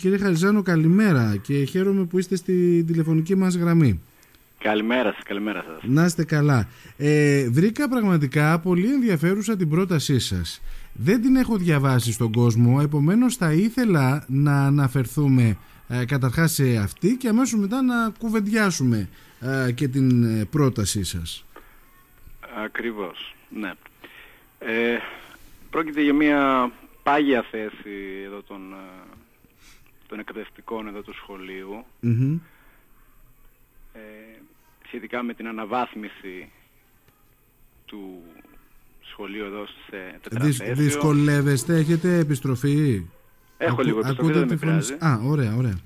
κύριε 0.00 0.18
Χαριζάνο 0.18 0.62
καλημέρα 0.62 1.36
και 1.42 1.64
χαίρομαι 1.64 2.04
που 2.04 2.18
είστε 2.18 2.36
στη 2.36 2.84
τηλεφωνική 2.84 3.34
μας 3.36 3.54
γραμμή. 3.56 4.00
Καλημέρα 4.58 5.12
σας, 5.12 5.22
καλημέρα 5.22 5.64
σας. 5.68 5.82
Να 5.82 6.04
είστε 6.04 6.24
καλά. 6.24 6.68
Ε, 6.96 7.48
βρήκα 7.50 7.88
πραγματικά 7.88 8.58
πολύ 8.58 8.92
ενδιαφέρουσα 8.92 9.56
την 9.56 9.68
πρότασή 9.68 10.18
σας. 10.18 10.62
Δεν 10.92 11.22
την 11.22 11.36
έχω 11.36 11.56
διαβάσει 11.56 12.12
στον 12.12 12.32
κόσμο, 12.32 12.80
επομένως 12.82 13.36
θα 13.36 13.52
ήθελα 13.52 14.24
να 14.28 14.64
αναφερθούμε 14.66 15.56
ε, 15.88 16.04
καταρχάς 16.04 16.52
σε 16.52 16.76
αυτή 16.76 17.16
και 17.16 17.28
αμέσως 17.28 17.60
μετά 17.60 17.82
να 17.82 18.12
κουβεντιάσουμε 18.18 19.08
ε, 19.40 19.72
και 19.72 19.88
την 19.88 20.40
ε, 20.40 20.44
πρότασή 20.44 21.04
σας. 21.04 21.44
Ακριβώς, 22.64 23.34
ναι. 23.48 23.72
Ε, 24.58 24.98
πρόκειται 25.70 26.02
για 26.02 26.14
μια 26.14 26.72
πάγια 27.02 27.44
θέση 27.50 28.22
εδώ 28.26 28.42
των, 28.42 28.72
ε, 28.72 29.09
των 30.10 30.18
εκπαιδευτικών 30.18 30.86
εδώ 30.86 31.02
του 31.02 31.14
σχολειου 31.14 31.84
ε, 33.92 34.00
σχετικά 34.86 35.22
με 35.22 35.34
την 35.34 35.48
αναβάθμιση 35.48 36.50
του 37.86 38.22
σχολείου 39.00 39.44
εδώ 39.44 39.66
σε 39.66 40.18
τετραθέσιο. 40.22 40.74
δυσκολεύεστε, 40.74 41.76
έχετε 41.76 42.18
επιστροφή; 42.18 43.06
Έχω 43.58 43.82
λίγο 43.82 43.98
επιστροφή, 43.98 44.32
δεν 44.32 44.48
με 44.48 44.56
πειράζει. 44.56 44.92
Α, 44.92 45.20
ωραία, 45.24 45.54
ωραία. 45.56 45.78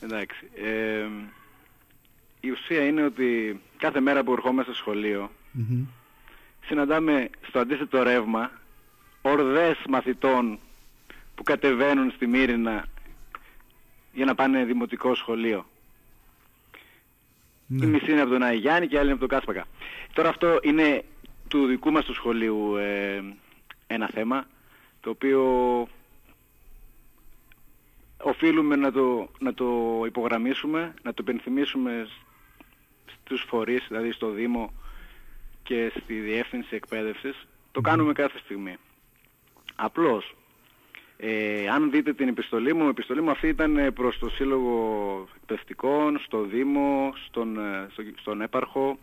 Εντάξει. 0.00 0.48
Ε, 0.54 1.06
η 2.40 2.50
ουσία 2.50 2.86
είναι 2.86 3.04
ότι 3.04 3.60
κάθε 3.76 4.00
μέρα 4.00 4.24
που 4.24 4.32
ερχόμαστε 4.32 4.72
στο 4.72 4.80
σχολείο 4.80 5.30
συναντάμε 6.66 7.30
στο 7.48 7.58
αντίθετο 7.58 8.02
ρεύμα 8.02 8.50
ορδές 9.22 9.76
μαθητών 9.88 10.58
που 11.34 11.42
κατεβαίνουν 11.42 12.10
στη 12.10 12.26
Μύρινα 12.26 12.84
για 14.14 14.24
να 14.24 14.34
πάνε 14.34 14.64
δημοτικό 14.64 15.14
σχολείο. 15.14 15.66
Ναι. 17.66 17.86
Η 17.86 17.88
μισή 17.88 18.10
είναι 18.10 18.20
από 18.20 18.30
τον 18.30 18.42
Αγιάννη 18.42 18.86
και 18.86 18.94
η 18.94 18.98
άλλη 18.98 19.04
είναι 19.10 19.18
από 19.18 19.28
τον 19.28 19.38
Κάσπακα. 19.38 19.66
Τώρα 20.12 20.28
αυτό 20.28 20.58
είναι 20.62 21.04
του 21.48 21.66
δικού 21.66 21.90
μας 21.90 22.04
του 22.04 22.14
σχολείου 22.14 22.76
ε, 22.76 23.22
ένα 23.86 24.08
θέμα 24.08 24.46
το 25.00 25.10
οποίο 25.10 25.42
οφείλουμε 28.16 28.76
να 28.76 28.92
το, 28.92 29.28
να 29.38 29.54
το 29.54 30.02
υπογραμμίσουμε, 30.06 30.94
να 31.02 31.14
το 31.14 31.22
υπενθυμίσουμε 31.26 32.08
στους 33.06 33.44
φορείς, 33.48 33.84
δηλαδή 33.88 34.12
στο 34.12 34.30
Δήμο 34.30 34.72
και 35.62 35.92
στη 36.02 36.20
Διεύθυνση 36.20 36.74
Εκπαίδευσης. 36.74 37.46
Το 37.72 37.80
κάνουμε 37.80 38.12
κάθε 38.12 38.38
στιγμή. 38.38 38.76
Απλώς, 39.74 40.34
ε, 41.16 41.68
αν 41.68 41.90
δείτε 41.90 42.12
την 42.12 42.28
επιστολή 42.28 42.74
μου, 42.74 42.84
η 42.84 42.88
επιστολή 42.88 43.22
μου 43.22 43.30
αυτή 43.30 43.48
ήταν 43.48 43.92
προς 43.94 44.18
το 44.18 44.28
Σύλλογο 44.28 45.28
Εκπαιδευτικών, 45.36 46.18
στο 46.24 46.42
Δήμο, 46.42 47.12
στον, 47.26 47.58
ε, 47.58 47.86
στον 48.20 48.40
Έπαρχο. 48.40 48.98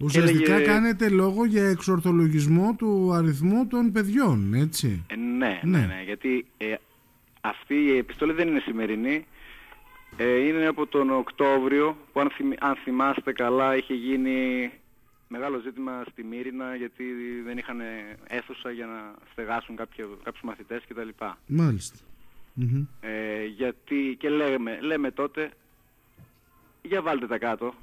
Ουσιαστικά 0.00 0.62
κάνετε 0.62 1.08
λόγο 1.08 1.44
για 1.44 1.68
εξορθολογισμό 1.68 2.74
του 2.78 3.12
αριθμού 3.12 3.66
των 3.66 3.92
παιδιών, 3.92 4.54
έτσι; 4.54 5.04
Ε, 5.10 5.16
ναι, 5.16 5.60
ναι, 5.62 5.78
ναι, 5.78 5.86
ναι, 5.86 6.02
γιατί 6.04 6.46
ε, 6.56 6.74
αυτή 7.40 7.74
η 7.74 7.96
επιστολή 7.96 8.32
δεν 8.32 8.48
είναι 8.48 8.60
σημερινή. 8.60 9.26
Ε, 10.16 10.46
είναι 10.46 10.66
από 10.66 10.86
τον 10.86 11.10
Οκτώβριο 11.10 11.96
που 12.12 12.20
αν, 12.20 12.30
αν 12.58 12.76
θυμάστε 12.84 13.32
καλά 13.32 13.76
είχε 13.76 13.94
γίνει 13.94 14.70
μεγάλο 15.32 15.58
ζήτημα 15.58 16.04
στη 16.10 16.24
Μύρινα 16.24 16.74
γιατί 16.74 17.04
δεν 17.44 17.58
είχαν 17.58 17.80
αίθουσα 18.26 18.70
για 18.70 18.86
να 18.86 19.14
στεγάσουν 19.32 19.76
κάποιο, 19.76 20.18
κάποιους 20.22 20.42
μαθητές 20.42 20.82
κτλ. 20.88 21.08
Μάλιστα. 21.46 21.98
Ε, 23.00 23.44
γιατί 23.44 24.16
και 24.18 24.28
λέμε, 24.28 24.80
λέμε 24.80 25.10
τότε 25.10 25.50
για 26.82 27.02
βάλτε 27.02 27.26
τα 27.26 27.38
κάτω. 27.38 27.74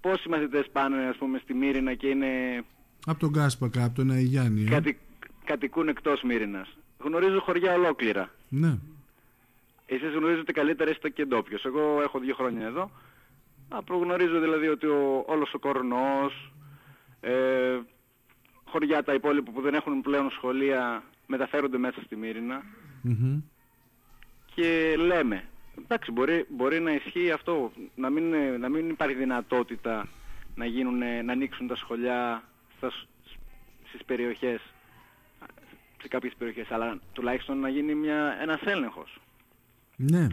Πόσοι 0.00 0.28
μαθητές 0.28 0.68
πάνε 0.72 1.06
ας 1.06 1.16
πούμε 1.16 1.38
στη 1.38 1.54
Μύρινα 1.54 1.94
και 1.94 2.06
είναι... 2.06 2.64
Από 3.06 3.18
τον 3.18 3.32
Κάσπακα, 3.32 3.84
από 3.84 3.94
τον 3.94 4.10
Αϊγιάννη. 4.10 4.64
Ε; 4.64 4.68
Κατοι, 4.68 4.98
κατοικούν 5.44 5.88
εκτός 5.88 6.22
Μύρινας. 6.22 6.68
Γνωρίζω 6.98 7.40
χωριά 7.40 7.74
ολόκληρα. 7.74 8.30
Ναι. 8.48 8.78
Εσείς 9.86 10.12
γνωρίζετε 10.12 10.52
καλύτερα 10.52 10.90
είστε 10.90 11.08
και 11.08 11.24
ντόπιος. 11.24 11.64
Εγώ 11.64 12.00
έχω 12.02 12.18
δύο 12.18 12.34
χρόνια 12.34 12.66
εδώ. 12.66 12.90
Α, 13.68 13.82
προγνωρίζω 13.82 14.40
δηλαδή 14.40 14.68
ότι 14.68 14.86
ο, 14.86 15.24
όλος 15.26 15.54
ο 15.54 15.58
κορνός, 15.58 16.52
ε, 17.20 17.78
χωριά 18.64 19.02
τα 19.02 19.14
υπόλοιπα 19.14 19.50
που 19.50 19.60
δεν 19.60 19.74
έχουν 19.74 20.00
πλέον 20.00 20.30
σχολεία 20.30 21.02
μεταφέρονται 21.26 21.78
μέσα 21.78 22.02
στη 22.04 22.16
μυρινα 22.16 22.62
και 24.54 24.94
λέμε 24.98 25.44
εντάξει 25.78 26.12
μπορεί, 26.12 26.46
μπορεί 26.48 26.80
να 26.80 26.92
ισχύει 26.92 27.30
αυτό 27.30 27.72
να 27.94 28.10
μην, 28.10 28.34
να 28.60 28.68
μην 28.68 28.88
υπάρχει 28.88 29.14
δυνατότητα 29.14 30.08
να, 30.54 30.64
γίνουν, 30.64 30.98
να 31.24 31.32
ανοίξουν 31.32 31.66
τα 31.66 31.76
σχολιά 31.76 32.42
στα, 32.76 32.90
στις 33.88 34.04
περιοχές 34.04 34.60
σε 36.00 36.08
κάποιες 36.08 36.34
περιοχές 36.38 36.70
αλλά 36.70 36.98
τουλάχιστον 37.12 37.58
να 37.58 37.68
γίνει 37.68 37.94
μια, 37.94 38.38
ένας 38.40 38.60
έλεγχος 38.64 39.20
ναι. 39.96 40.26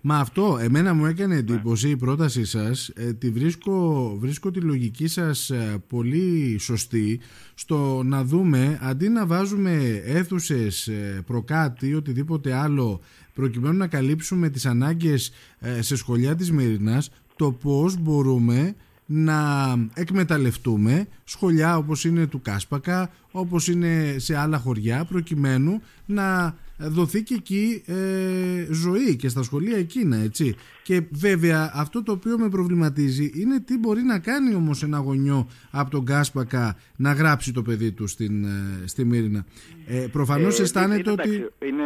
Μα 0.00 0.18
αυτό 0.18 0.58
εμένα 0.60 0.94
μου 0.94 1.06
έκανε 1.06 1.36
εντύπωση 1.36 1.88
η 1.88 1.96
πρότασή 1.96 2.44
σας 2.44 2.88
ε, 2.88 3.12
τη 3.12 3.30
βρίσκω, 3.30 4.16
βρίσκω 4.20 4.50
τη 4.50 4.60
λογική 4.60 5.06
σας 5.06 5.50
ε, 5.50 5.82
πολύ 5.86 6.56
σωστή 6.58 7.20
στο 7.54 8.02
να 8.04 8.24
δούμε 8.24 8.78
αντί 8.82 9.08
να 9.08 9.26
βάζουμε 9.26 10.02
αίθουσες 10.04 10.86
ε, 10.88 11.22
προκάτι 11.26 11.94
οτιδήποτε 11.94 12.52
άλλο 12.52 13.00
προκειμένου 13.34 13.76
να 13.76 13.86
καλύψουμε 13.86 14.48
τις 14.48 14.66
ανάγκες 14.66 15.32
ε, 15.58 15.82
σε 15.82 15.96
σχολιά 15.96 16.34
της 16.34 16.52
Μυρινάς 16.52 17.10
το 17.36 17.52
πώς 17.52 17.96
μπορούμε 17.96 18.74
να 19.06 19.68
εκμεταλλευτούμε 19.94 21.06
σχολιά 21.24 21.76
όπως 21.76 22.04
είναι 22.04 22.26
του 22.26 22.40
Κάσπακα, 22.42 23.10
όπως 23.30 23.68
είναι 23.68 24.14
σε 24.18 24.36
άλλα 24.36 24.58
χωριά 24.58 25.04
προκειμένου 25.04 25.80
να 26.06 26.56
δοθεί 26.78 27.22
και 27.22 27.34
εκεί 27.34 27.82
ε, 27.86 28.66
ζωή 28.70 29.16
και 29.16 29.28
στα 29.28 29.42
σχολεία 29.42 29.76
εκείνα 29.78 30.16
έτσι 30.16 30.56
και 30.82 31.02
βέβαια 31.10 31.70
αυτό 31.74 32.02
το 32.02 32.12
οποίο 32.12 32.38
με 32.38 32.48
προβληματίζει 32.48 33.32
είναι 33.34 33.60
τι 33.60 33.78
μπορεί 33.78 34.02
να 34.02 34.18
κάνει 34.18 34.54
όμως 34.54 34.82
ένα 34.82 34.98
γονιό 34.98 35.48
από 35.70 35.90
τον 35.90 36.04
Κάσπακα 36.04 36.76
να 36.96 37.12
γράψει 37.12 37.52
το 37.52 37.62
παιδί 37.62 37.92
του 37.92 38.06
στην, 38.06 38.44
ε, 38.44 38.86
στη 38.86 39.04
Μύρινα 39.04 39.44
ε, 39.86 40.06
προφανώς 40.12 40.58
ε, 40.58 40.62
αισθάνεται 40.62 41.10
ότι 41.10 41.48
είναι, 41.64 41.84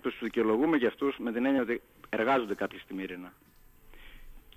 τους 0.00 0.18
δικαιολογούμε 0.22 0.76
για 0.76 0.88
αυτούς 0.88 1.16
με 1.18 1.32
την 1.32 1.46
έννοια 1.46 1.62
ότι 1.62 1.80
εργάζονται 2.08 2.54
κάποιοι 2.54 2.78
στη 2.78 2.94
Μύρινα 2.94 3.32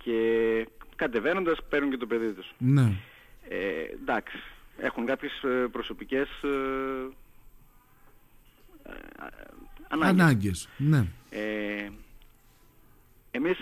και 0.05 0.67
κατεβαίνοντας 0.95 1.57
παίρνουν 1.69 1.89
και 1.89 1.97
το 1.97 2.05
παιδί 2.05 2.31
τους. 2.31 2.53
Ναι. 2.57 2.91
Ε, 3.49 3.57
εντάξει, 4.01 4.37
έχουν 4.77 5.05
κάποιες 5.05 5.43
ε, 5.43 5.67
προσωπικές 5.71 6.29
ε, 6.43 6.47
ε, 6.47 7.09
ανάγκες. 9.87 10.21
ανάγκες. 10.21 10.69
Ναι. 10.77 11.07
Ε, 11.29 11.89
εμείς 13.31 13.57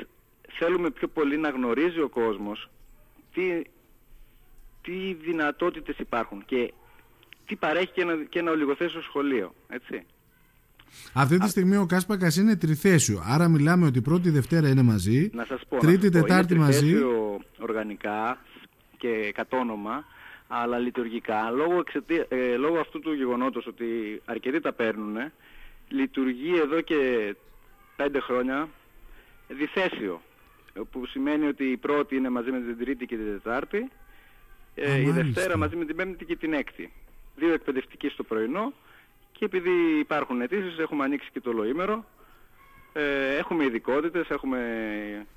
θέλουμε 0.59 0.89
πιο 0.89 1.07
πολύ 1.07 1.37
να 1.37 1.49
γνωρίζει 1.49 1.99
ο 1.99 2.09
κόσμος 2.09 2.69
τι, 3.33 3.61
τι 4.81 5.13
δυνατότητες 5.13 5.97
υπάρχουν 5.97 6.45
και 6.45 6.73
τι 7.45 7.55
παρέχει 7.55 7.91
και 7.91 8.01
ένα, 8.01 8.23
και 8.29 8.39
ένα 8.39 8.51
ολιγοθέσιο 8.51 9.01
σχολείο, 9.01 9.53
έτσι. 9.67 10.05
Αυτή 11.13 11.37
τη 11.37 11.49
στιγμή 11.49 11.77
ο 11.77 11.85
Κάσπακας 11.85 12.35
είναι 12.35 12.55
τριθέσιο. 12.55 13.21
Άρα 13.25 13.47
μιλάμε 13.47 13.85
ότι 13.85 14.01
πρώτη 14.01 14.29
Δευτέρα 14.29 14.69
είναι 14.69 14.81
μαζί. 14.81 15.29
Να 15.33 15.45
σας 15.45 15.61
πω, 15.69 15.77
τρίτη, 15.77 16.05
να 16.05 16.11
Τετάρτη 16.11 16.53
είναι 16.53 16.63
μαζί. 16.63 16.95
οργανικά 17.59 18.37
και 18.97 19.31
κατόνομα, 19.33 20.05
αλλά 20.55 20.77
λειτουργικά 20.77 21.49
λόγω, 21.49 21.83
ε, 22.27 22.55
λόγω 22.55 22.79
αυτού 22.79 22.99
του 22.99 23.13
γεγονότος 23.13 23.67
ότι 23.67 24.21
αρκετοί 24.25 24.59
τα 24.59 24.73
παίρνουν, 24.73 25.17
λειτουργεί 25.87 26.57
εδώ 26.57 26.81
και 26.81 27.35
πέντε 27.95 28.19
χρόνια 28.19 28.69
διθέσιο. 29.47 30.21
Που 30.91 31.05
σημαίνει 31.05 31.47
ότι 31.47 31.63
η 31.63 31.77
πρώτη 31.77 32.15
είναι 32.15 32.29
μαζί 32.29 32.51
με 32.51 32.59
την 32.59 32.77
τρίτη 32.77 33.05
και 33.05 33.15
την 33.15 33.25
τετάρτη, 33.25 33.91
ε, 34.75 34.99
η 34.99 35.09
Δευτέρα 35.09 35.57
μαζί 35.57 35.75
με 35.75 35.85
την 35.85 35.95
πέμπτη 35.95 36.25
και 36.25 36.35
την 36.35 36.53
έκτη. 36.53 36.91
Δύο 37.35 37.53
εκπαιδευτικοί 37.53 38.09
στο 38.09 38.23
πρωινό 38.23 38.73
και 39.31 39.45
επειδή 39.45 39.99
υπάρχουν 39.99 40.41
αιτήσεις, 40.41 40.77
έχουμε 40.77 41.03
ανοίξει 41.03 41.29
και 41.33 41.39
το 41.39 41.49
ολοήμερο. 41.49 42.05
Ε, 42.93 43.35
έχουμε 43.35 43.63
ειδικότητες, 43.63 44.29
έχουμε 44.29 44.59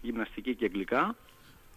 γυμναστική 0.00 0.54
και 0.54 0.64
αγγλικά. 0.64 1.16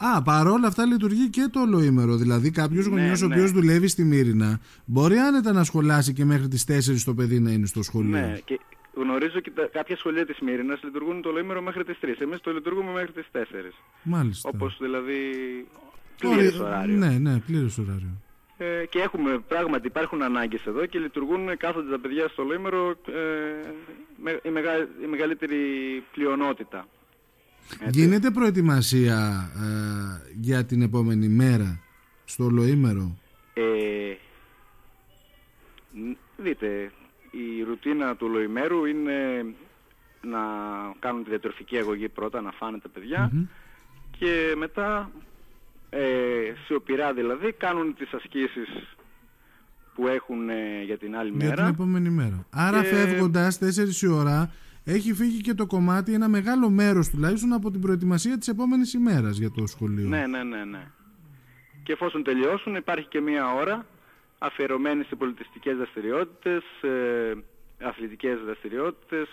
Α, 0.02 0.22
παρόλα 0.22 0.68
αυτά 0.68 0.86
λειτουργεί 0.86 1.30
και 1.30 1.48
το 1.52 1.60
ολοήμερο. 1.60 2.16
Δηλαδή, 2.16 2.52
κάποιος 2.52 2.88
ναι, 2.88 3.00
γονιός 3.00 3.22
ο 3.22 3.28
ναι. 3.28 3.36
οποίος 3.36 3.52
δουλεύει 3.52 3.88
στη 3.88 4.04
Μύρινα 4.04 4.60
μπορεί 4.86 5.18
άνετα 5.18 5.52
να 5.52 5.64
σχολάσει 5.64 6.14
και 6.14 6.26
μέχρι 6.26 6.48
τις 6.48 6.66
4 6.68 7.04
το 7.06 7.14
παιδί 7.14 7.40
να 7.40 7.52
είναι 7.52 7.66
στο 7.66 7.84
σχολείο. 7.84 8.20
Ναι, 8.20 8.38
και 8.46 8.60
γνωρίζω 8.94 9.40
και 9.40 9.52
τα, 9.52 9.70
κάποια 9.72 9.98
σχολεία 9.98 10.26
της 10.26 10.40
Μύρινας 10.40 10.84
λειτουργούν 10.84 11.22
το 11.22 11.30
ολοήμερο 11.30 11.62
μέχρι 11.62 11.84
τις 11.84 11.98
3. 12.02 12.08
Εμείς 12.20 12.42
το 12.42 12.52
λειτουργούμε 12.52 12.92
μέχρι 12.92 13.12
τις 13.12 13.28
4. 13.32 13.38
Μάλιστα. 14.04 14.50
Όπως 14.54 14.78
δηλαδή. 14.80 15.18
Πλήρες 16.20 16.60
ωράριο. 16.60 16.96
Ναι, 16.96 17.10
ναι, 17.10 17.40
πλήρες 17.40 17.78
ωράριο. 17.78 18.22
Ε, 18.58 18.86
και 18.86 19.00
έχουμε 19.00 19.40
πράγματι 19.48 19.88
υπάρχουν 19.88 20.22
ανάγκες 20.22 20.66
εδώ 20.66 20.86
και 20.86 21.00
λειτουργούν 21.00 21.58
κάθονται 21.58 21.92
τα 21.92 22.00
παιδιά 22.00 22.28
στο 22.28 22.44
Λοήμερο 22.44 22.90
ε, 22.90 23.22
με, 24.24 24.40
η, 24.44 24.50
μεγα, 24.50 24.78
η 24.78 25.08
μεγαλύτερη 25.10 25.58
πλειονότητα. 26.12 26.88
Γίνεται 27.90 28.32
προετοιμασία 28.32 29.50
ε, 29.56 30.32
για 30.40 30.66
την 30.66 30.82
επόμενη 30.82 31.28
μέρα 31.28 31.80
στο 32.26 32.50
Λοήμερο; 32.50 33.18
Ε, 33.54 33.64
δείτε, 36.38 36.92
η 37.32 37.64
ρουτίνα 37.64 38.16
του 38.16 38.28
Λοημέρου 38.28 38.86
είναι 38.86 39.46
να 40.22 40.40
κάνουν 41.00 41.24
τη 41.24 41.30
διατροφική 41.30 41.78
αγωγή 41.78 42.10
πρώτα, 42.10 42.42
να 42.42 42.52
φάνε 42.52 42.78
τα 42.78 42.90
παιδια 42.90 43.32
και 44.18 44.54
μετά 44.58 45.12
ε, 45.90 46.00
σιωπηρά 46.66 47.14
δηλαδή 47.14 47.52
κάνουν 47.52 47.96
τις 47.96 48.14
ασκήσεις 48.14 48.98
που 49.96 50.08
έχουν 50.08 50.50
ε, 50.50 50.84
για 50.86 50.98
την 50.98 51.16
άλλη 51.16 51.32
μέρα. 51.32 51.46
Για 51.46 51.56
την 51.56 51.66
επόμενη 51.66 52.10
μέρα. 52.10 52.46
Άρα 52.50 52.82
και... 52.82 52.88
φεύγοντας 52.88 53.60
4 54.02 54.02
η 54.02 54.08
ώρα 54.08 54.52
έχει 54.94 55.14
φύγει 55.14 55.42
και 55.42 55.54
το 55.54 55.66
κομμάτι 55.66 56.14
ένα 56.14 56.28
μεγάλο 56.28 56.70
μέρος 56.70 57.10
τουλάχιστον 57.10 57.54
από 57.54 57.72
την 57.72 57.82
προετοιμασία 57.82 58.38
της 58.38 58.48
επόμενης 58.48 58.94
ημέρας 58.94 59.38
για 59.38 59.52
το 59.52 59.66
σχολείο. 59.66 60.08
Ναι, 60.08 60.28
ναι, 60.28 60.44
ναι, 60.44 60.64
ναι. 60.64 60.92
Και 61.84 61.92
εφόσον 61.94 62.24
τελειώσουν 62.24 62.76
υπάρχει 62.76 63.08
και 63.08 63.22
μία 63.22 63.54
ώρα 63.54 63.86
αφιερωμένη 64.38 65.04
σε 65.04 65.16
πολιτιστικές 65.16 65.78
δραστηριότητες, 65.78 66.64
σε 66.80 66.88
αθλητικές 67.82 68.40
δραστηριότητες, 68.46 69.28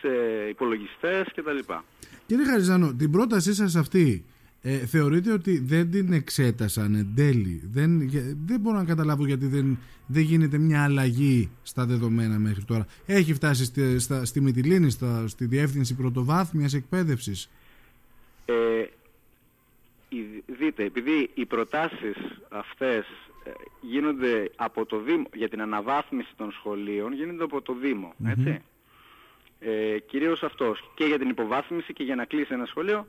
σε 0.00 0.08
υπολογιστές 0.48 1.26
κτλ. 1.34 1.72
Κύριε 2.26 2.44
Χαριζάνο, 2.44 2.94
την 2.94 3.10
πρότασή 3.10 3.54
σας 3.54 3.76
αυτή 3.76 4.24
ε, 4.62 4.76
θεωρείτε 4.76 5.32
ότι 5.32 5.58
δεν 5.58 5.90
την 5.90 6.12
εξέτασαν 6.12 6.94
εν 6.94 7.12
τέλει; 7.14 7.62
Δεν, 7.72 8.10
δεν 8.46 8.60
μπορώ 8.60 8.76
να 8.76 8.84
καταλάβω 8.84 9.26
γιατί 9.26 9.46
δεν, 9.46 9.78
δεν 10.06 10.22
γίνεται 10.22 10.58
μια 10.58 10.84
αλλαγή 10.84 11.50
στα 11.62 11.86
δεδομένα 11.86 12.38
μέχρι 12.38 12.64
τώρα. 12.64 12.86
Έχει 13.06 13.34
φτάσει 13.34 13.64
στη, 13.64 13.98
στα, 13.98 14.24
στη 14.24 14.40
Μητυλίνη, 14.40 14.90
στα, 14.90 15.28
στη 15.28 15.46
Διεύθυνση 15.46 15.94
Πρωτοβάθμιας 15.94 16.74
Εκπαίδευσης; 16.74 17.50
Ε, 18.44 18.84
δείτε, 20.46 20.84
επειδή 20.84 21.30
οι 21.34 21.44
προτάσεις 21.46 22.16
αυτές 22.48 23.06
ε, 23.44 23.50
γίνονται 23.80 24.50
από 24.56 24.86
το 24.86 24.98
Δήμο, 24.98 25.26
για 25.34 25.48
την 25.48 25.60
αναβάθμιση 25.60 26.30
των 26.36 26.52
σχολείων, 26.52 27.12
γίνονται 27.12 27.44
από 27.44 27.62
το 27.62 27.74
Δήμο, 27.74 28.14
έτσι. 28.26 28.62
Ε, 29.60 29.98
κυρίως 29.98 30.42
αυτός. 30.42 30.90
Και 30.94 31.04
για 31.04 31.18
την 31.18 31.28
υποβάθμιση 31.28 31.92
και 31.92 32.02
για 32.02 32.14
να 32.14 32.24
κλείσει 32.24 32.54
ένα 32.54 32.64
σχολείο, 32.66 33.06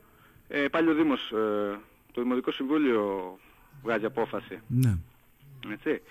ε, 0.54 0.68
πάλι 0.68 0.90
ο 0.90 0.94
Δήμος, 0.94 1.30
ε, 1.30 1.78
το 2.12 2.22
Δημοτικό 2.22 2.50
Συμβούλιο 2.52 3.38
βγάζει 3.82 4.04
απόφαση. 4.04 4.60
Ναι. 4.66 4.96
Έτσι. 5.72 6.02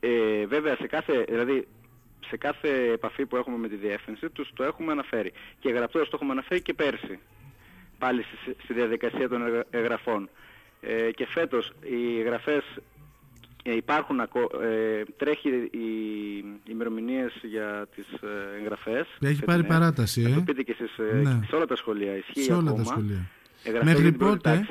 Ε, 0.00 0.46
βέβαια, 0.46 0.76
σε 0.76 0.86
κάθε, 0.86 1.24
δηλαδή, 1.28 1.68
σε 2.26 2.36
κάθε 2.36 2.90
επαφή 2.92 3.26
που 3.26 3.36
έχουμε 3.36 3.56
με 3.56 3.68
τη 3.68 3.76
διεύθυνση 3.76 4.30
τους 4.30 4.50
το 4.54 4.62
έχουμε 4.64 4.92
αναφέρει. 4.92 5.32
Και 5.58 5.70
γραπτός 5.70 6.08
το 6.08 6.10
έχουμε 6.14 6.32
αναφέρει 6.32 6.62
και 6.62 6.74
πέρσι. 6.74 7.18
Πάλι 7.98 8.22
στη, 8.22 8.56
στη 8.62 8.72
διαδικασία 8.72 9.28
των 9.28 9.42
εγγραφών. 9.70 10.28
Ε, 10.80 11.10
και 11.10 11.26
φέτος 11.26 11.72
οι 11.82 12.18
εγγραφές 12.20 12.64
ε, 13.62 13.76
υπάρχουν, 13.76 14.20
ε, 14.20 14.26
τρέχει 15.16 15.48
οι 15.48 15.88
ημερομηνίες 16.68 17.32
για 17.42 17.86
τις 17.94 18.06
ε, 18.12 18.58
εγγραφές. 18.58 19.06
Έχει 19.20 19.44
πάρει 19.44 19.64
παράταση, 19.64 20.22
ε. 20.22 20.34
Το 20.34 20.40
πείτε 20.40 20.62
και 20.62 20.76
εσείς, 20.78 20.98
ε, 20.98 21.16
ναι. 21.16 21.40
σε 21.46 21.56
όλα 21.56 21.66
τα 21.66 21.76
σχολεία. 21.76 22.16
Ισχύει 22.16 22.42
σε 22.42 22.52
όλα 22.52 22.70
ακόμα. 22.70 22.84
τα 22.84 22.84
σχολεία. 22.84 23.30
Μέχρι 23.82 24.12
πότε; 24.12 24.66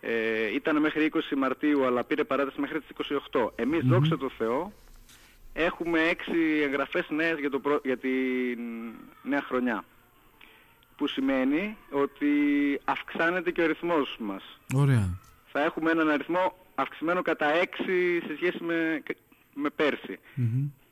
ε, 0.00 0.54
ήταν 0.54 0.80
μέχρι 0.80 1.10
20 1.14 1.18
Μαρτίου, 1.36 1.84
αλλά 1.84 2.04
πήρε 2.04 2.24
παράταση 2.24 2.60
μέχρι 2.60 2.80
τις 2.80 3.06
28. 3.32 3.50
Εμείς, 3.54 3.80
mm-hmm. 3.80 3.88
δόξα 3.88 4.18
τω 4.18 4.30
Θεώ, 4.38 4.72
έχουμε 5.52 5.98
6 6.10 6.14
εγγραφές 6.64 7.06
νέες 7.08 7.38
για, 7.38 7.50
το 7.50 7.58
προ... 7.58 7.80
για 7.84 7.96
την 7.96 8.58
νέα 9.22 9.42
χρονιά. 9.42 9.84
Που 10.96 11.06
σημαίνει 11.06 11.76
ότι 11.90 12.28
αυξάνεται 12.84 13.50
και 13.50 13.60
ο 13.60 13.64
αριθμός 13.64 14.16
μας. 14.18 14.42
Ωραία. 14.74 15.18
Θα 15.52 15.62
έχουμε 15.62 15.90
έναν 15.90 16.10
αριθμό 16.10 16.56
αυξημένο 16.74 17.22
κατά 17.22 17.46
6 17.62 17.66
σε 18.26 18.36
σχέση 18.36 18.64
με, 18.64 19.02
με 19.54 19.70
περσι 19.70 20.18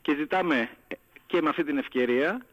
Και 0.02 0.14
ζητάμε 0.14 0.68
και 1.26 1.42
με 1.42 1.48
αυτή 1.48 1.64
την 1.64 1.78
ευκαιρία 1.78 2.46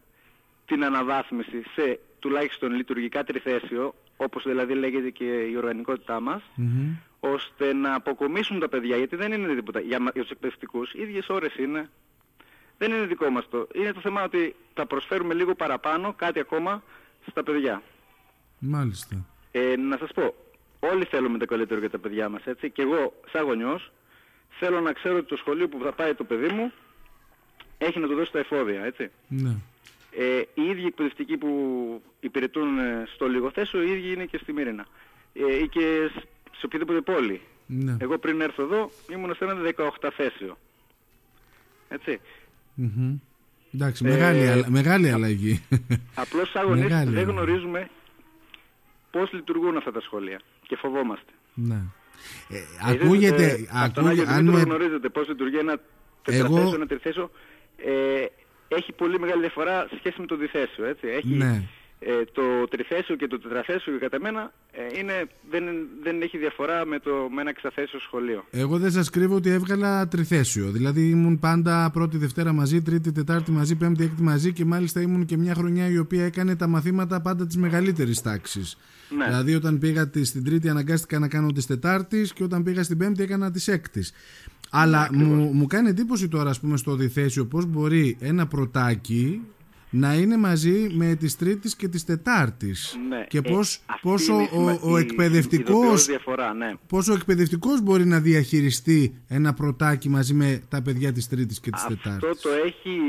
την 0.65 0.83
αναβάθμιση 0.83 1.63
σε 1.75 1.99
τουλάχιστον 2.19 2.71
λειτουργικά 2.71 3.23
τριθέσιο, 3.23 3.93
όπως 4.17 4.43
δηλαδή 4.43 4.73
λέγεται 4.73 5.09
και 5.09 5.25
η 5.25 5.55
οργανικότητά 5.57 6.19
μας, 6.19 6.41
ώστε 7.19 7.73
να 7.73 7.93
αποκομίσουν 7.93 8.59
τα 8.59 8.69
παιδιά, 8.69 8.97
γιατί 8.97 9.15
δεν 9.15 9.31
είναι 9.31 9.55
τίποτα 9.55 9.79
για, 9.79 9.97
για 10.13 10.21
τους 10.21 10.31
εκπαιδευτικούς, 10.31 10.93
οι 10.93 11.01
ίδιες 11.01 11.29
ώρες 11.29 11.55
είναι. 11.55 11.89
Δεν 12.77 12.91
είναι 12.91 13.05
δικό 13.05 13.29
μας 13.29 13.49
το. 13.49 13.67
Είναι 13.73 13.93
το 13.93 13.99
θέμα 13.99 14.23
ότι 14.23 14.55
θα 14.73 14.85
προσφέρουμε 14.85 15.33
λίγο 15.33 15.55
παραπάνω, 15.55 16.13
κάτι 16.13 16.39
ακόμα, 16.39 16.83
στα 17.29 17.43
παιδιά. 17.43 17.81
Μάλιστα. 18.59 19.25
Ε, 19.51 19.75
να 19.75 19.97
σας 19.97 20.11
πω, 20.13 20.35
όλοι 20.79 21.05
θέλουμε 21.05 21.37
το 21.37 21.45
καλύτερο 21.45 21.79
για 21.79 21.89
τα 21.89 21.97
παιδιά 21.97 22.29
μας, 22.29 22.45
έτσι. 22.45 22.69
Και 22.69 22.81
εγώ, 22.81 23.13
σαν 23.31 23.43
γονιός, 23.45 23.91
θέλω 24.49 24.81
να 24.81 24.91
ξέρω 24.93 25.17
ότι 25.17 25.27
το 25.27 25.35
σχολείο 25.35 25.67
που 25.67 25.79
θα 25.83 25.91
πάει 25.91 26.13
το 26.13 26.23
παιδί 26.23 26.47
μου 26.47 26.71
έχει 27.77 27.99
να 27.99 28.07
του 28.07 28.15
δώσει 28.15 28.31
τα 28.31 28.39
εφόδια, 28.39 28.83
έτσι. 28.83 29.09
Ναι. 29.27 29.55
Ε, 30.19 30.41
οι 30.53 30.61
ίδιοι 30.69 30.85
εκπαιδευτικοί 30.85 31.37
που 31.37 31.51
υπηρετούν 32.19 32.79
ε, 32.79 33.03
στο 33.13 33.27
λιγοθέσιο, 33.27 33.81
οι 33.83 33.91
ίδιοι 33.91 34.13
είναι 34.13 34.25
και 34.25 34.39
στη 34.41 34.53
Μύρινα. 34.53 34.85
Ε, 35.33 35.55
ή 35.63 35.67
και 35.67 36.09
σε 36.57 36.65
οποιαδήποτε 36.65 37.01
πόλη. 37.01 37.41
Ναι. 37.65 37.97
Εγώ 37.99 38.17
πριν 38.17 38.41
έρθω 38.41 38.63
εδώ 38.63 38.91
ήμουν 39.11 39.35
σε 39.35 39.43
ένα 39.43 39.55
18 40.01 40.09
θέσιο. 40.15 40.57
Έτσι. 41.87 42.19
Mm-hmm. 42.81 43.19
Εντάξει, 43.73 44.03
μεγάλη, 44.03 44.39
ε, 44.39 44.63
μεγάλη 44.67 45.11
αλλαγή. 45.11 45.63
Απλώς 46.15 46.49
σαν 46.49 46.65
γονείς 46.65 47.09
δεν 47.09 47.29
γνωρίζουμε 47.29 47.89
πώς 49.11 49.31
λειτουργούν 49.31 49.77
αυτά 49.77 49.91
τα 49.91 50.01
σχολεία 50.01 50.41
και 50.67 50.75
φοβόμαστε. 50.75 51.31
Ναι. 51.53 51.81
Ε, 52.49 52.59
ακούγεται... 52.91 53.45
Ε, 53.45 53.67
ακούγεται 53.73 54.33
αν 54.33 54.45
με... 54.45 54.61
γνωρίζετε 54.61 55.09
πώς 55.09 55.27
λειτουργεί 55.27 55.57
ένα 55.57 55.79
τετραθέσιο, 56.23 56.61
Εγώ... 56.61 56.75
ένα 56.75 56.85
τριθέσιο, 56.85 57.31
ε, 57.77 58.25
έχει 58.67 58.91
πολύ 58.91 59.19
μεγάλη 59.19 59.41
διαφορά 59.41 59.87
σε 59.89 59.95
σχέση 59.97 60.15
με 60.19 60.25
το 60.25 60.35
διθέσιο, 60.35 60.85
έτσι. 60.85 61.07
Έχει, 61.07 61.33
ναι. 61.33 61.63
ε, 61.99 62.11
το 62.31 62.67
τριθέσιο 62.69 63.15
και 63.15 63.27
το 63.27 63.39
τετραθέσιο 63.39 63.97
κατά 63.99 64.19
μένα 64.19 64.51
ε, 64.71 64.99
είναι, 64.99 65.27
δεν, 65.49 65.63
δεν 66.03 66.21
έχει 66.21 66.37
διαφορά 66.37 66.85
με, 66.85 66.99
το, 66.99 67.11
με 67.35 67.41
ένα 67.41 67.49
εξαθέσιο 67.49 67.99
σχολείο. 67.99 68.45
Εγώ 68.51 68.77
δεν 68.77 68.91
σας 68.91 69.09
κρύβω 69.09 69.35
ότι 69.35 69.49
έβγαλα 69.49 70.07
τριθέσιο. 70.07 70.65
Δηλαδή 70.71 71.09
ήμουν 71.09 71.39
πάντα 71.39 71.89
πρώτη 71.93 72.17
Δευτέρα 72.17 72.53
μαζί, 72.53 72.81
τρίτη, 72.81 73.11
τετάρτη 73.11 73.51
μαζί, 73.51 73.75
πέμπτη, 73.75 74.03
έκτη 74.03 74.21
μαζί 74.21 74.53
και 74.53 74.65
μάλιστα 74.65 75.01
ήμουν 75.01 75.25
και 75.25 75.37
μια 75.37 75.53
χρονιά 75.53 75.89
η 75.89 75.97
οποία 75.97 76.25
έκανε 76.25 76.55
τα 76.55 76.67
μαθήματα 76.67 77.21
πάντα 77.21 77.45
της 77.45 77.57
μεγαλύτερης 77.57 78.21
τάξης. 78.21 78.77
Ναι. 79.09 79.25
Δηλαδή 79.25 79.55
όταν 79.55 79.79
πήγα 79.79 80.11
στην 80.23 80.43
τρίτη 80.43 80.69
αναγκάστηκα 80.69 81.19
να 81.19 81.27
κάνω 81.27 81.51
της 81.51 81.65
τετάρτης 81.65 82.33
και 82.33 82.43
όταν 82.43 82.63
πήγα 82.63 82.83
στην 82.83 82.97
πέμπτη 82.97 83.23
έκανα 83.23 83.51
της 83.51 83.67
έκτης. 83.67 84.13
Αλλά 84.69 85.09
ναι, 85.11 85.23
μου, 85.23 85.51
μου 85.53 85.67
κάνει 85.67 85.89
εντύπωση 85.89 86.27
τώρα 86.27 86.49
ας 86.49 86.59
πούμε 86.59 86.77
στο 86.77 86.95
διθέσιο 86.95 87.45
πώς 87.45 87.65
μπορεί 87.65 88.17
ένα 88.19 88.47
πρωτάκι 88.47 89.41
να 89.89 90.13
είναι 90.13 90.37
μαζί 90.37 90.89
με 90.93 91.15
τις 91.15 91.37
Τρίτης 91.37 91.75
και 91.75 91.87
τις 91.87 92.05
Τετάρτης 92.05 92.97
ναι, 93.09 93.25
και 93.27 93.41
πώς, 93.41 93.75
ε, 93.75 93.93
πόσο 94.01 94.35
ο, 94.35 94.91
ο, 94.91 94.97
εκπαιδευτικός 94.97 96.05
διαφορά, 96.05 96.53
ναι. 96.53 96.73
πόσο 96.87 97.11
ο 97.11 97.15
εκπαιδευτικός 97.15 97.81
μπορεί 97.81 98.05
να 98.05 98.19
διαχειριστεί 98.19 99.21
ένα 99.27 99.53
πρωτάκι 99.53 100.09
μαζί 100.09 100.33
με 100.33 100.61
τα 100.69 100.81
παιδιά 100.81 101.11
της 101.11 101.27
Τρίτης 101.27 101.59
και 101.59 101.69
της 101.69 101.81
Αυτό 101.81 101.95
Τετάρτης; 101.95 102.29
Αυτό 102.29 102.49
το 102.49 102.55
έχει, 102.55 102.99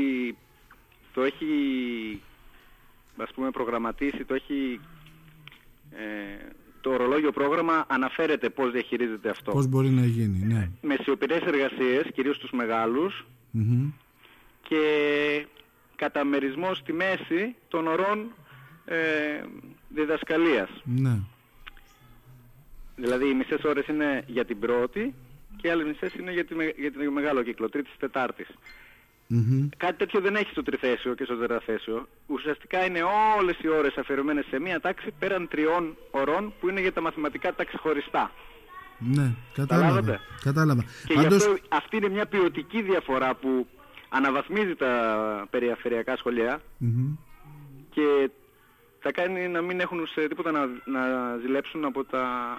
το 1.13 1.21
έχει 1.21 1.45
ας 3.17 3.31
πούμε 3.35 3.51
προγραμματίσει, 3.51 4.25
το 4.25 4.33
έχει 4.33 4.79
ε, 5.91 6.49
το 6.81 6.89
ορολόγιο 6.89 7.31
πρόγραμμα 7.31 7.85
αναφέρεται 7.87 8.49
πώς 8.49 8.71
διαχειρίζεται 8.71 9.29
αυτό. 9.29 9.51
Πώς 9.51 9.67
μπορεί 9.67 9.89
να 9.89 10.05
γίνει, 10.05 10.45
ναι. 10.45 10.69
Με 10.81 10.95
σιωπηρές 11.01 11.41
εργασίες, 11.41 12.07
κυρίως 12.13 12.37
τους 12.37 12.51
μεγαλους 12.51 13.25
και 14.61 14.81
καταμερισμό 15.95 16.73
στη 16.73 16.93
μέση 16.93 17.55
των 17.67 17.87
ορών 17.87 18.31
ε, 18.85 18.97
διδασκαλίας. 19.89 20.69
Ναι. 20.83 21.19
Δηλαδή 22.95 23.29
οι 23.29 23.33
μισές 23.33 23.63
ώρες 23.63 23.87
είναι 23.87 24.23
για 24.27 24.45
την 24.45 24.59
πρώτη 24.59 25.13
και 25.55 25.67
οι 25.67 25.69
άλλες 25.69 25.87
μισές 25.87 26.13
είναι 26.13 26.31
για, 26.31 26.45
τη, 26.45 26.55
για 26.77 26.91
την 26.91 27.11
μεγάλο 27.11 27.43
κύκλο, 27.43 27.69
τρίτης, 27.69 27.93
τετάρτης. 29.29 29.69
Κάτι 29.77 29.97
τέτοιο 29.97 30.21
δεν 30.21 30.35
έχει 30.35 30.51
στο 30.51 30.63
τριθέσιο 30.63 31.13
και 31.13 31.23
στο 31.23 31.35
τετραθέσιο. 31.35 32.07
Ουσιαστικά 32.27 32.85
είναι 32.85 32.99
όλες 33.37 33.57
οι 33.61 33.67
ώρες 33.67 33.97
αφιερωμένες 33.97 34.45
σε 34.49 34.59
μία 34.59 34.79
τάξη 34.79 35.13
πέραν 35.19 35.47
τριών 35.47 35.97
ωρών 36.11 36.53
που 36.59 36.69
είναι 36.69 36.81
για 36.81 36.93
τα 36.93 37.01
μαθηματικά 37.01 37.55
τάξη 37.55 37.77
χωριστά. 37.77 38.31
Ναι, 38.99 39.31
κατάλαβα. 39.53 40.19
κατάλαβα. 40.43 40.83
Και 41.05 41.13
γι' 41.13 41.25
αυτό 41.25 41.57
αυτή 41.69 41.97
είναι 41.97 42.09
μια 42.09 42.25
ποιοτική 42.25 42.81
διαφορά 42.81 43.35
που 43.35 43.67
αναβαθμίζει 44.09 44.75
τα 44.75 45.47
περιφερειακά 45.49 46.17
και 47.89 48.29
θα 48.99 49.11
κάνει 49.11 49.47
να 49.47 49.61
μην 49.61 49.79
έχουν 49.79 50.07
σε 50.07 50.27
τίποτα 50.27 50.51
να, 50.51 50.65
να 50.65 51.37
ζηλέψουν 51.41 51.85
από 51.85 52.03
τα, 52.03 52.57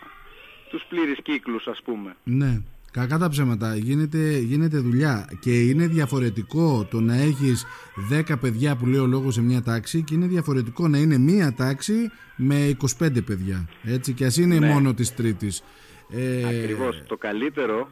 τους 0.70 0.84
πλήρεις 0.88 1.18
κύκλους 1.22 1.66
ας 1.66 1.82
πούμε. 1.84 2.16
Ναι. 2.24 2.62
Κακά 2.92 3.18
τα 3.18 3.28
ψέματα, 3.28 3.76
γίνεται, 3.76 4.38
γίνεται 4.38 4.78
δουλειά 4.78 5.28
και 5.40 5.60
είναι 5.60 5.86
διαφορετικό 5.86 6.86
το 6.90 7.00
να 7.00 7.14
έχεις 7.14 7.66
10 8.12 8.40
παιδιά 8.40 8.76
που 8.76 8.86
λέει 8.86 9.00
ο 9.00 9.06
λόγος 9.06 9.34
σε 9.34 9.42
μια 9.42 9.62
τάξη 9.62 10.02
και 10.02 10.14
είναι 10.14 10.26
διαφορετικό 10.26 10.88
να 10.88 10.98
είναι 10.98 11.18
μια 11.18 11.54
τάξη 11.54 12.10
με 12.36 12.76
25 12.98 13.24
παιδιά, 13.24 13.68
έτσι 13.84 14.12
και 14.12 14.24
ας 14.24 14.36
είναι 14.36 14.58
ναι. 14.58 14.68
μόνο 14.72 14.94
της 14.94 15.14
τρίτης. 15.14 15.62
Ε... 16.10 16.48
Ακριβώς, 16.48 17.02
το 17.06 17.16
καλύτερο 17.16 17.88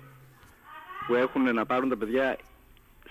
που 1.06 1.14
έχουν 1.14 1.54
να 1.54 1.66
πάρουν 1.66 1.88
τα 1.88 1.96
παιδιά 1.96 2.38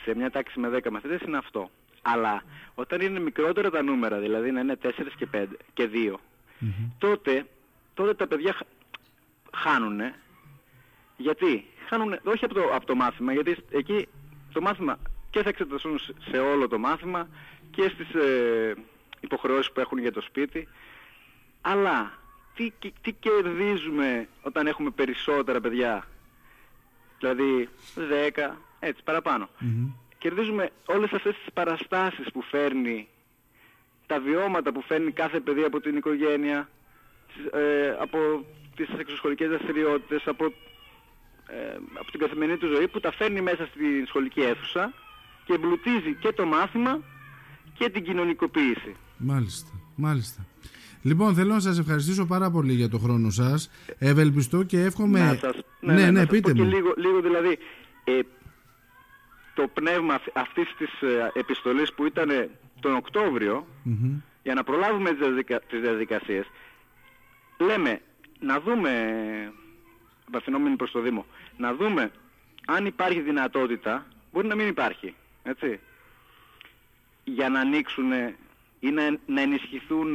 σε 0.04 0.16
μια 0.16 0.30
τάξη 0.30 0.60
με 0.60 0.70
10 0.84 0.90
μαθητές 0.92 1.22
είναι 1.22 1.38
αυτό. 1.38 1.70
Αλλά 2.02 2.44
όταν 2.76 3.02
είναι 3.02 3.20
μικρότερα 3.20 3.70
τα 3.70 3.82
νούμερα, 3.82 4.20
δηλαδή 4.20 4.52
να 4.52 4.60
είναι 4.60 4.78
4 4.84 4.90
και 5.18 5.28
5 5.34 5.46
και 5.74 5.90
2, 5.94 6.16
τότε, 6.98 7.46
τότε 7.94 8.14
τα 8.14 8.28
παιδιά 8.28 8.56
χάνουν. 9.54 10.00
Γιατί; 11.18 11.66
Χάνουν 11.88 12.20
όχι 12.24 12.46
από 12.46 12.54
το, 12.54 12.62
από 12.74 12.86
το 12.86 12.96
μάθημα, 12.96 13.34
γιατί 13.34 13.58
εκεί 13.72 14.08
το 14.54 14.62
μάθημα 14.62 14.98
και 15.30 15.42
θα 15.44 15.50
εξεταστούν 15.50 16.00
σε 16.30 16.38
όλο 16.38 16.68
το 16.68 16.78
μάθημα 16.78 17.28
και 17.72 17.92
στις 17.94 18.14
ε, 18.14 18.74
υποχρεώσεις 19.20 19.72
που 19.72 19.80
έχουν 19.80 19.98
για 19.98 20.12
το 20.12 20.22
σπίτι. 20.22 20.68
Αλλά 21.62 22.12
τι, 22.56 22.72
τι 23.02 23.12
κερδίζουμε 23.12 24.28
όταν 24.42 24.68
έχουμε 24.68 24.90
περισσότερα 24.90 25.62
παιδιά, 25.62 26.08
δηλαδή 27.20 27.70
10, 28.36 28.52
έτσι 28.80 29.04
Κερδίζουμε 30.18 30.70
όλες 30.86 31.12
αυτές 31.12 31.36
τις 31.36 31.54
παραστάσεις 31.54 32.32
που 32.32 32.42
φέρνει, 32.42 33.08
τα 34.06 34.20
βιώματα 34.20 34.72
που 34.72 34.82
φέρνει 34.82 35.12
κάθε 35.12 35.40
παιδί 35.40 35.64
από 35.64 35.80
την 35.80 35.98
οικογένεια, 35.98 36.70
ε, 37.52 37.96
από 38.00 38.46
τις 38.76 38.88
εξωσχολικές 38.98 39.50
δραστηριότητες, 39.50 40.28
από 40.28 40.46
ε, 40.46 40.50
από 42.00 42.12
την 42.12 42.20
καθημερινή 42.20 42.58
του 42.58 42.68
ζωή 42.68 42.88
που 42.88 43.00
τα 43.00 43.12
φέρνει 43.12 43.42
μέσα 43.42 43.66
στη 43.66 44.06
σχολική 44.08 44.42
αίθουσα 44.42 44.94
και 45.46 45.54
εμπλουτίζει 45.54 46.14
και 46.20 46.32
το 46.32 46.46
μάθημα 46.46 47.00
και 47.74 47.90
την 47.90 48.04
κοινωνικοποίηση. 48.04 48.96
Μάλιστα, 49.18 49.70
μάλιστα. 49.96 50.46
Λοιπόν, 51.02 51.34
θέλω 51.34 51.54
να 51.54 51.60
σας 51.60 51.80
ευχαριστήσω 51.80 52.26
πάρα 52.26 52.52
πολύ 52.52 52.74
για 52.74 52.90
το 52.90 52.98
χρόνο 52.98 53.30
σας. 53.30 53.70
Ευελπιστώ 53.98 54.64
και 54.64 54.80
εύχομαι... 54.82 55.20
Να 55.20 55.36
σας, 55.36 55.56
ναι, 55.80 55.94
ναι, 55.94 56.02
ναι, 56.02 56.12
ναι 56.12 56.26
πείτε 56.26 56.54
μου. 56.54 56.64
Και 56.64 56.76
λίγο, 56.76 56.94
λίγο 56.98 57.22
δηλαδή, 57.22 57.58
ε, 58.04 58.20
το 59.54 59.68
πνεύμα 59.74 60.20
αυτής 60.34 60.76
της 60.78 61.02
ε, 61.02 61.32
επιστολής 61.34 61.94
που 61.94 62.06
ήταν 62.06 62.50
τον 62.80 62.96
οκτωβριο 62.96 63.68
για 64.44 64.54
να 64.54 64.64
προλάβουμε 64.64 65.10
τις 65.70 65.82
διαδικασίες, 65.82 66.46
λέμε 67.58 68.02
να 68.40 68.60
δούμε 68.60 68.92
απευθυνόμενοι 70.28 70.76
προς 70.76 70.92
το 70.92 71.00
Δήμο, 71.00 71.26
να 71.58 71.74
δούμε 71.74 72.12
αν 72.66 72.86
υπάρχει 72.86 73.22
δυνατότητα, 73.22 74.06
μπορεί 74.32 74.48
να 74.48 74.56
μην 74.56 74.68
υπάρχει, 74.68 75.16
έτσι, 75.44 75.80
για 77.24 77.50
να 77.50 77.60
ανοίξουν 77.60 78.12
ή 78.80 78.90
να, 78.92 79.18
να 79.26 79.42
ενισχυθούν 79.42 80.12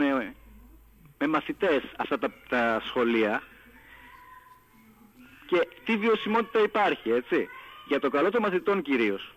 με 1.18 1.26
μαθητές 1.26 1.82
αυτά 1.96 2.18
τα, 2.18 2.32
τα 2.48 2.82
σχολεία 2.86 3.42
και 5.46 5.68
τι 5.84 5.96
βιωσιμότητα 5.96 6.58
υπάρχει, 6.62 7.10
έτσι, 7.10 7.48
για 7.86 8.00
το 8.00 8.10
καλό 8.10 8.30
των 8.30 8.42
μαθητών 8.42 8.82
κυρίως, 8.82 9.34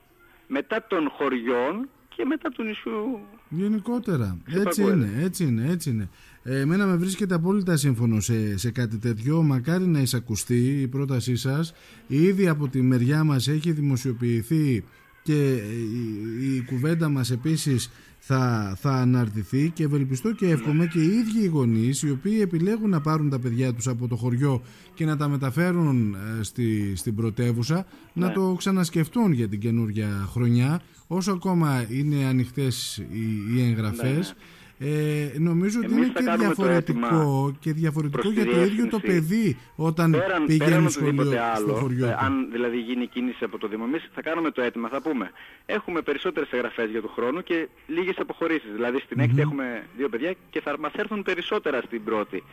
μετά 0.48 0.88
των 0.88 1.10
χωριών 1.10 1.89
και 2.16 2.26
μετά 2.26 2.50
του 2.50 2.64
νησιού. 2.64 3.20
Γενικότερα. 3.50 4.38
Έτσι 4.66 4.82
είναι, 4.82 5.10
έτσι 5.20 5.44
είναι, 5.44 5.68
έτσι 5.70 5.90
είναι. 5.90 6.10
Ε, 6.44 6.60
εμένα 6.60 6.86
με 6.86 6.96
βρίσκεται 6.96 7.36
απόλυτα 7.36 7.78
σύμφωνο 7.78 8.20
σε, 8.20 8.58
σε 8.58 8.72
κάτι 8.72 8.98
τέτοιο. 8.98 9.42
Μακάρι 9.42 9.88
να 9.88 10.00
εισακουστεί 10.00 10.82
η 10.82 10.88
πρότασή 10.88 11.36
σας. 11.36 11.74
Ήδη 12.08 12.48
από 12.48 12.68
τη 12.68 12.82
μεριά 12.82 13.24
μας 13.24 13.48
έχει 13.48 13.72
δημοσιοποιηθεί 13.72 14.84
και 15.24 15.54
η, 15.54 16.56
η 16.56 16.64
κουβέντα 16.66 17.10
μας 17.10 17.32
επίσης 17.32 17.92
θα, 18.27 18.75
θα 18.79 18.91
αναρτηθεί 18.91 19.70
και 19.70 19.84
ευελπιστώ 19.84 20.32
και 20.32 20.50
εύχομαι 20.50 20.86
και 20.86 21.00
οι 21.00 21.05
ίδιοι 21.08 21.44
οι 21.44 21.48
γονείς 21.48 22.01
οι 22.01 22.12
οποίοι 22.12 22.38
επιλέγουν 22.41 22.89
να 22.89 23.01
πάρουν 23.01 23.29
τα 23.29 23.39
παιδιά 23.39 23.74
τους 23.74 23.88
από 23.88 24.08
το 24.08 24.15
χωριό 24.15 24.62
και 24.94 25.05
να 25.05 25.17
τα 25.17 25.27
μεταφέρουν 25.27 26.13
ε, 26.39 26.44
στη, 26.44 26.96
στην 26.96 27.15
πρωτεύουσα 27.15 27.86
να 28.13 28.27
ναι. 28.27 28.34
το 28.34 28.55
ξανασκεφτούν 28.58 29.32
για 29.32 29.48
την 29.48 29.60
καινούργια 29.60 30.27
χρονιά 30.32 30.82
όσο 31.08 31.32
ακόμα 31.32 31.86
είναι 31.89 32.25
ανοιχτές 32.25 32.98
οι, 32.98 33.55
οι 33.55 33.62
εγγραφές 33.62 34.03
ναι, 34.03 34.17
ναι. 34.17 34.34
Ε, 34.79 35.32
νομίζω 35.38 35.79
ότι 35.84 35.94
είναι 35.94 36.08
και 36.08 36.36
διαφορετικό, 36.38 37.55
και 37.60 37.74
διαφορετικό 37.74 38.29
για 38.29 38.46
το 38.46 38.62
ίδιο 38.62 38.88
το 38.88 39.00
παιδί 39.00 39.58
όταν 39.75 40.12
πέραν, 40.12 40.46
πηγαίνει 40.46 40.70
πέραν 40.70 40.89
σχολείο 40.89 41.44
άλλο, 41.55 41.67
στο 41.67 41.74
χωριό 41.74 42.05
ε, 42.05 42.17
Αν 42.20 42.51
δηλαδή 42.51 42.77
γίνει 42.77 43.08
κίνηση 43.08 43.44
από 43.44 43.58
το 43.58 43.67
Δήμο, 43.67 43.84
εμείς 43.88 44.10
θα 44.13 44.22
κάνουμε 44.22 44.51
το 44.51 44.62
αίτημα, 44.62 44.89
θα 44.89 45.01
πούμε. 45.01 45.32
Έχουμε 45.65 46.01
περισσότερες 46.01 46.51
εγγραφές 46.51 46.89
για 46.89 47.01
το 47.01 47.08
χρόνο 47.08 47.41
και 47.41 47.67
λίγες 47.88 48.15
αποχωρήσεις. 48.17 48.72
Δηλαδή 48.74 49.00
στην 49.00 49.20
έκτη 49.20 49.41
έχουμε 49.41 49.84
δύο 49.98 50.10
παιδιά 50.10 50.36
και 50.50 50.62
θα 50.62 50.75
μας 50.79 50.91
έρθουν 50.94 51.24
περισσότερα 51.24 51.82
στην 51.82 52.03
πρώτη. 52.03 52.44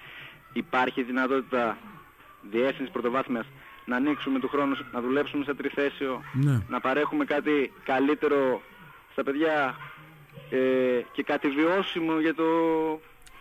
Υπάρχει 0.52 1.02
δυνατότητα 1.02 1.78
διεύθυνσης 2.50 2.92
πρωτοβάθμιας 2.92 3.46
να 3.84 3.96
ανοίξουμε 3.96 4.38
του 4.38 4.48
χρόνου, 4.48 4.76
να 4.92 5.00
δουλέψουμε 5.00 5.44
σε 5.44 5.54
τριθέσιο, 5.54 6.22
ναι. 6.32 6.60
να 6.68 6.80
παρέχουμε 6.80 7.24
κάτι 7.24 7.72
καλύτερο 7.84 8.62
στα 9.12 9.22
παιδιά 9.22 9.76
ε, 10.52 11.02
και 11.12 11.22
κάτι 11.22 11.48
βιώσιμο 11.48 12.20
για 12.20 12.34
το, 12.34 12.44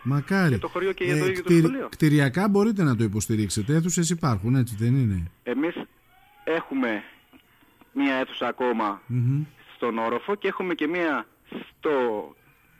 Μακάρι. 0.02 0.48
για 0.48 0.58
το 0.58 0.68
χωριό 0.68 0.92
και 0.92 1.04
για 1.04 1.18
το 1.18 1.24
ε, 1.24 1.28
ίδιο 1.28 1.42
το 1.42 1.52
σχολείο. 1.52 1.88
Κτηριακά 1.88 2.48
μπορείτε 2.48 2.82
να 2.82 2.96
το 2.96 3.04
υποστηρίξετε, 3.04 3.74
αίθουσες 3.74 4.10
υπάρχουν 4.10 4.54
έτσι 4.54 4.74
δεν 4.78 4.94
είναι; 4.94 5.30
Εμείς 5.42 5.74
έχουμε 6.44 7.02
μία 7.92 8.14
αίθουσα 8.14 8.54
στον 9.76 9.98
όροφο 9.98 10.34
και 10.34 10.48
έχουμε 10.48 10.74
και 10.74 10.86
μία 10.86 11.26
στο 11.78 11.90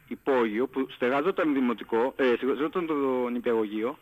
υπόγειο 0.09 0.67
που 0.67 0.87
στεγάζονταν 0.91 1.55
δημοτικό, 1.55 2.15
ε, 2.17 2.33
στεγάζονταν 2.37 2.87
το 2.87 3.29
νηπιαγωγείο 3.33 3.99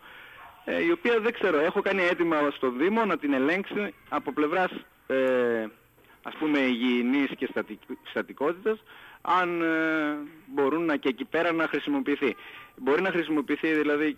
ε, 0.64 0.84
η 0.84 0.90
οποία 0.90 1.20
δεν 1.20 1.32
ξέρω, 1.32 1.58
έχω 1.58 1.80
κάνει 1.80 2.02
έτοιμα 2.02 2.36
στο 2.50 2.70
Δήμο 2.70 3.04
να 3.04 3.18
την 3.18 3.32
ελέγξει 3.32 3.94
από 4.08 4.32
πλευράς 4.32 4.70
ε, 5.06 5.66
ας 6.22 6.34
πούμε 6.38 6.58
υγιεινής 6.58 7.30
και 7.36 7.48
στατικότητας 8.10 8.82
αν 9.20 9.62
ε, 9.62 9.66
μπορούν 10.54 10.84
να, 10.84 10.96
και 10.96 11.08
εκεί 11.08 11.24
πέρα 11.24 11.52
να 11.52 11.66
χρησιμοποιηθεί. 11.68 12.36
Μπορεί 12.76 13.02
να 13.02 13.10
χρησιμοποιηθεί 13.10 13.72
δηλαδή 13.72 14.16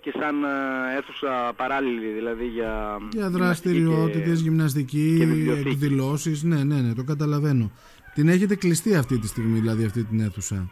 και 0.00 0.12
σαν 0.20 0.44
ε, 0.44 0.96
αίθουσα 0.98 1.52
παράλληλη 1.56 2.12
δηλαδή 2.12 2.46
για, 2.46 2.98
για 3.12 3.30
δραστηριότητες, 3.30 4.40
γυμναστική, 4.40 5.28
εκδηλώσεις, 5.66 6.42
ναι, 6.42 6.64
ναι, 6.64 6.80
ναι, 6.80 6.94
το 6.94 7.04
καταλαβαίνω. 7.04 7.70
Την 8.14 8.28
έχετε 8.28 8.54
κλειστεί 8.54 8.94
αυτή 8.94 9.18
τη 9.18 9.26
στιγμή 9.26 9.58
δηλαδή 9.58 9.84
αυτή 9.84 10.04
την 10.04 10.20
αίθουσα; 10.20 10.70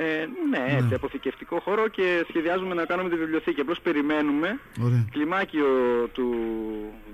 Ε, 0.00 0.26
ναι, 0.50 0.58
ναι, 0.58 0.76
έτσι, 0.76 0.94
αποθηκευτικό 0.94 1.60
χώρο 1.60 1.88
και 1.88 2.24
σχεδιάζουμε 2.28 2.74
να 2.74 2.84
κάνουμε 2.84 3.08
τη 3.08 3.16
βιβλιοθήκη. 3.16 3.60
Απλώς 3.60 3.80
περιμένουμε 3.80 4.58
Ωραία. 4.82 5.06
κλιμάκιο 5.10 5.66
του 6.12 6.34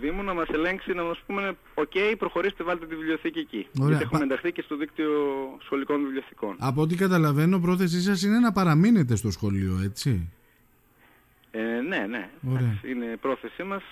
Δήμου 0.01 0.23
να 0.23 0.35
μας 0.35 0.49
ελέγξει, 0.49 0.93
να 0.93 1.03
μας 1.03 1.23
πούμε 1.27 1.57
«ΟΚ, 1.75 1.93
προχωρήστε, 2.19 2.65
βάλτε 2.65 2.87
τη 2.87 2.95
βιβλιοθήκη 2.95 3.39
εκεί». 3.39 3.67
Ωραία. 3.79 3.89
Γιατί 3.89 4.03
έχουμε 4.05 4.23
ενταχθεί 4.23 4.53
και 4.53 4.63
στο 4.63 4.77
δίκτυο 4.77 5.11
σχολικών 5.65 6.03
βιβλιοθηκών. 6.03 6.57
Από 6.59 6.81
ό,τι 6.81 6.95
καταλαβαίνω, 6.95 7.59
πρόθεσή 7.59 8.01
σας 8.03 8.23
είναι 8.23 8.39
να 8.39 8.53
παραμείνετε 8.53 9.17
στο 9.17 9.31
σχολείο, 9.31 9.81
έτσι; 9.85 10.33
Ε, 11.51 11.81
ναι, 11.89 12.07
ναι. 12.09 12.29
Ωραία. 12.51 12.81
Είναι 12.91 13.17
πρόθεσή 13.21 13.63
μας. 13.63 13.83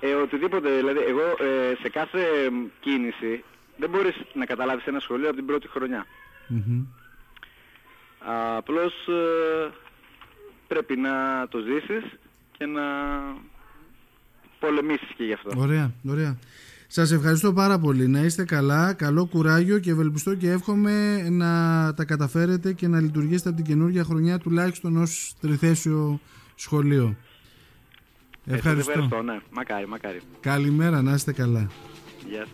Ε, 0.00 0.12
οτιδήποτε, 0.12 0.76
δηλαδή, 0.76 0.98
εγώ 0.98 1.20
ε, 1.20 1.74
σε 1.80 1.88
κάθε 1.88 2.20
κίνηση 2.80 3.44
δεν 3.76 3.90
μπορείς 3.90 4.14
να 4.34 4.44
καταλάβεις 4.44 4.84
ένα 4.86 5.00
σχολείο 5.00 5.26
από 5.26 5.36
την 5.36 5.46
πρώτη 5.46 5.68
χρονιά. 5.68 6.06
Απλώς 8.56 8.92
ε, 9.08 9.70
πρέπει 10.68 10.96
να 10.96 11.46
το 11.48 11.58
ζήσεις 11.58 12.18
και 12.58 12.66
να 12.66 12.82
πολεμήσεις 14.58 15.08
και 15.16 15.24
γι' 15.24 15.32
αυτό. 15.32 15.50
Ωραία, 15.56 15.92
ωραία. 16.08 16.38
Σας 16.86 17.12
ευχαριστώ 17.12 17.52
πάρα 17.52 17.78
πολύ. 17.78 18.08
Να 18.08 18.20
είστε 18.20 18.44
καλά, 18.44 18.92
καλό 18.92 19.26
κουράγιο 19.26 19.78
και 19.78 19.90
ευελπιστώ 19.90 20.34
και 20.34 20.50
εύχομαι 20.50 21.26
να 21.30 21.50
τα 21.94 22.04
καταφέρετε 22.04 22.72
και 22.72 22.88
να 22.88 23.00
λειτουργήσετε 23.00 23.48
από 23.48 23.56
την 23.56 23.66
καινούργια 23.66 24.04
χρονιά 24.04 24.38
τουλάχιστον 24.38 24.96
ως 24.96 25.34
τριθέσιο 25.40 26.20
σχολείο. 26.54 27.16
Ευχαριστώ. 28.46 28.90
ευχαριστώ, 28.90 29.22
ναι. 29.22 29.40
Μακάρι, 29.50 29.86
μακάρι. 29.86 30.20
Καλημέρα, 30.40 31.02
να 31.02 31.12
είστε 31.14 31.32
καλά. 31.32 31.70
Γεια 32.28 32.40
σας. 32.40 32.48